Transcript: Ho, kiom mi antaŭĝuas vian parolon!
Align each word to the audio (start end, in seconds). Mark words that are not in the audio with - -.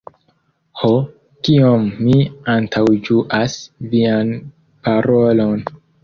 Ho, 0.79 0.87
kiom 1.47 1.83
mi 2.07 2.15
antaŭĝuas 2.53 3.57
vian 3.91 4.31
parolon! 4.89 5.61